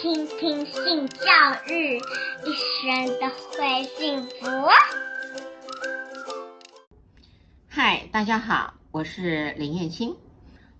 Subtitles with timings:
[0.00, 1.26] 倾听性教
[1.66, 3.26] 育，一生都
[3.58, 4.46] 会幸福。
[7.66, 10.14] 嗨，大家好，我是林燕青。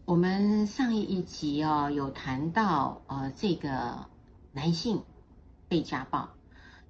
[0.04, 4.06] 我们上一一集哦，有谈到呃这个
[4.52, 5.02] 男性
[5.68, 6.28] 被家暴，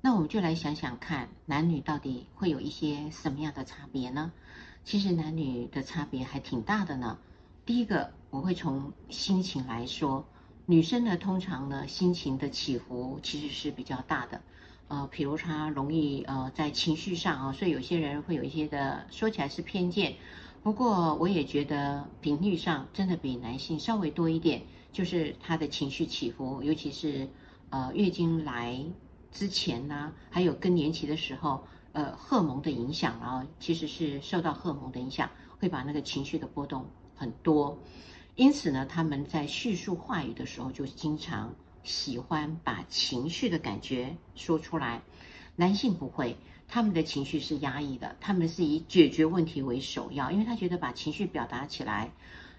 [0.03, 4.33] 那我们就来想想看，男女到底会有一些什么样的差别呢？
[4.85, 7.17] 其实男女的差别还挺大的呢。
[7.65, 10.27] 第一个，我会从心情来说。
[10.71, 14.43] 女生呢，通常呢，心情的起伏其实是比较大的，
[14.89, 20.17] 呃，比如她容易呃在情绪上啊，所以有些人会有一些的说起来是偏见，
[20.63, 24.61] 不过我也觉得频率上真的比男性稍微多一点，
[24.93, 27.31] 就是她的情绪起伏，尤其是
[27.71, 28.85] 呃月经来
[29.33, 35.31] 之前呢，还有更年期的时候，呃，荷尔蒙的影响啊，其实是受到荷尔蒙的影响，
[35.61, 36.85] 会把那个情绪的波动
[37.17, 37.79] 很多。
[38.39, 45.03] 因此呢，他们在叙述话语的时候，就经常喜欢把情绪的感觉说出来。
[45.57, 46.37] 男性不会，
[46.69, 52.13] 他们的情绪是压抑的，他们是以解决问题为首要，因为他觉得把情绪表达起来，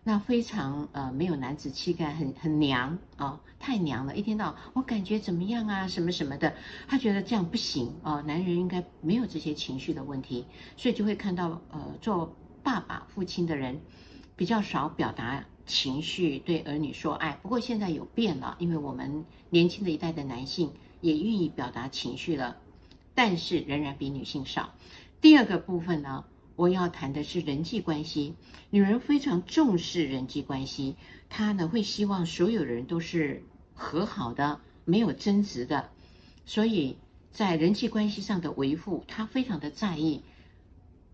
[0.04, 4.18] 那非常呃没有男子气概，很很娘啊、太娘了。
[4.18, 6.58] 一天到我感觉怎么样啊，什么什么的，
[6.90, 13.80] 他觉得这样不行啊、男人应该没有这些情绪的问题，所以就会看到呃做爸爸、父亲的人
[14.40, 15.46] 比较少表达。
[15.66, 22.58] 情绪对儿女说爱，不过现在有变了，因为我们年轻的一代的男性也愿意表达情绪了，
[23.14, 24.74] 但是仍然比女性少。
[25.20, 26.24] 第二个部分呢，
[26.56, 28.34] 我要谈的是人际关系。
[28.70, 30.96] 女人非常重视人际关系，
[31.28, 33.44] 她呢会希望所有人都是
[33.76, 35.92] 和好的，没有争执的，
[36.46, 36.98] 所以
[37.32, 40.24] 在人际关系上的维护，她非常的在意。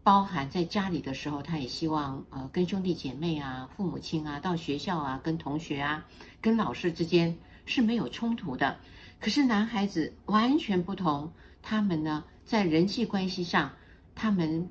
[0.05, 6.05] 包含在家里的时候，他也希望呃跟兄弟姐妹啊、父母亲啊、到学校啊、跟同学啊、
[6.41, 8.77] 跟老师之间是没有冲突的。
[9.19, 11.33] 可是男孩子完全不同，
[11.63, 13.73] 他们呢在人际关系上，
[14.13, 14.69] 他们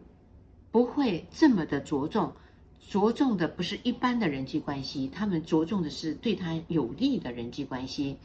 [0.70, 2.34] 不会这么的着重，
[2.88, 8.18] 着重的不是一般的人际关系，他们着重的是对他有利的人际关系，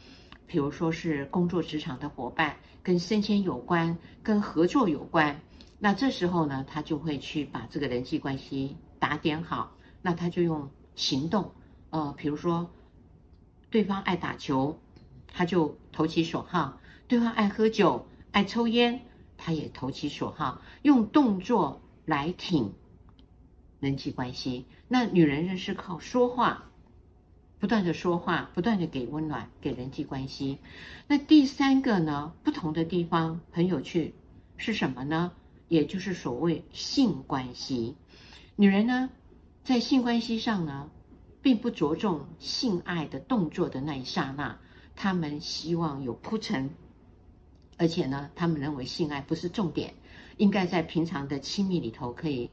[0.45, 5.41] 比如说是工作职场的伙伴，跟升迁有关，跟合作有关。
[5.79, 9.75] 那这时候呢，他就会去把这个人际关系打点好。
[10.01, 11.51] 那他就用行动，
[11.89, 12.69] 呃，比如说，
[13.69, 14.79] 对方爱打球，
[15.27, 16.79] 他就投其所好；
[17.09, 19.01] 对方爱喝酒、爱抽烟，
[19.37, 22.73] 他也投其所好，用动作来挺
[23.81, 24.65] 人际关系。
[24.87, 26.69] 那女人呢，是靠说话，
[27.59, 30.59] 不断的说话，不断的给温暖，给人际关系。
[31.07, 34.15] 那第三个呢，不同的地方很有趣，
[34.55, 35.33] 是什么呢？
[35.69, 37.95] 也就是所谓性关系，
[38.55, 39.11] 女人呢，
[39.63, 40.89] 在性关系上呢，
[41.43, 44.57] 并不着重性爱的动作的那一刹那，
[44.95, 46.71] 她们希望有铺陈，
[47.77, 49.93] 而且呢，她们认为性爱不是重点，
[50.37, 52.49] 应该在平常的亲密里头可以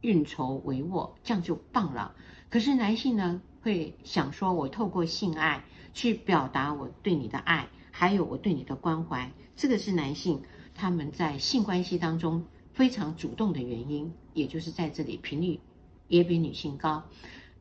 [0.00, 2.14] 运筹帷幄，这样就棒了。
[2.50, 10.42] 可是男性呢，会想说，我透过性爱去表达我对你的爱，还有我对你的关怀，这个是男性。
[10.76, 15.60] 他们在性关系当中非常主动的原因，也就是在这里频率
[16.08, 17.04] 也比女性高。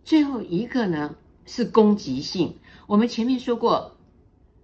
[0.04, 1.16] 最后一个呢
[1.46, 2.58] 是攻击性。
[2.88, 3.98] 我们前面说过，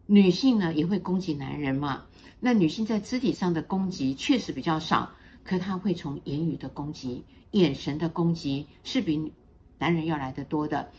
[0.06, 2.06] 女性呢也会攻击男人嘛。
[2.40, 5.12] 那女性在肢体上的攻击确实比较少，
[5.44, 9.32] 可她会从言语的攻击、眼神的攻击是比
[9.80, 10.92] 男人要来得多的。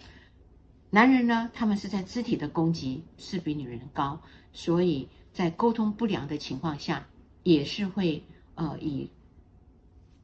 [0.91, 4.21] 男人呢，他们是在肢体的攻击是比女人高，
[4.53, 7.07] 所以在沟通不良的情况下。
[7.43, 9.11] 也是会呃以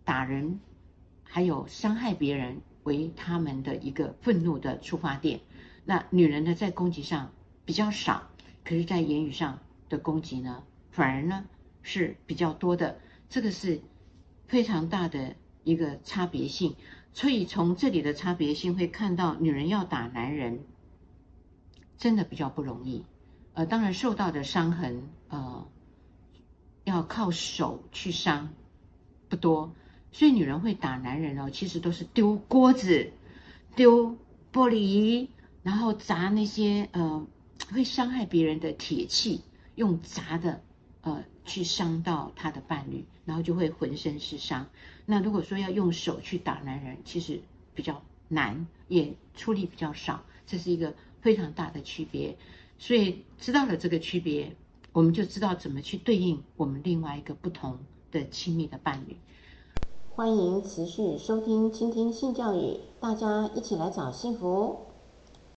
[0.04, 0.60] 打人
[1.24, 5.40] 还有伤害别人为他们的一个愤怒的出发点。
[5.84, 7.32] 那女人呢，在攻击上
[7.64, 8.30] 比较少，
[8.64, 9.58] 可是，在言语上
[9.88, 11.44] 的攻击呢，反而呢
[11.82, 12.98] 是比较多的。
[13.28, 13.80] 这个是
[14.46, 16.76] 非常大的一个差别性。
[17.12, 20.60] 所以从这里的差别性会看到，女人要打男人
[21.96, 23.04] 真的比较不容易。
[23.54, 25.66] 呃，当然受到的伤痕呃。
[26.88, 28.54] 要靠手去伤
[29.28, 29.74] 不多，
[30.10, 33.12] 所以女人会打男人哦，其实都是丢锅子、
[33.76, 34.16] 丢
[34.52, 35.28] 玻璃，
[35.62, 37.26] 然后砸那些呃
[37.70, 39.42] 会伤害别人的铁器，
[39.74, 40.62] 用砸的
[41.02, 44.68] 呃去伤到他的伴侣，然后就会浑身是伤。
[45.04, 47.40] 那如果说要用手去打男人，其实
[47.74, 52.38] 比较难，也出力比较少，这是一个非常大的区别。
[52.78, 54.56] 所以知道了这个区别。
[54.92, 57.78] 我们就知道怎么去对应我们另外一个不同
[58.10, 59.16] 的亲密的伴侣。
[60.10, 64.87] 欢迎持续收听、倾听性教育，大家一起来找幸福。